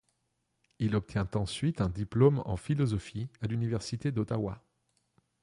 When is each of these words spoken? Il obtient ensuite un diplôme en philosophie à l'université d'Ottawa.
Il 0.79 0.95
obtient 0.95 1.29
ensuite 1.35 1.79
un 1.79 1.87
diplôme 1.89 2.41
en 2.45 2.57
philosophie 2.57 3.29
à 3.39 3.45
l'université 3.45 4.11
d'Ottawa. 4.11 4.65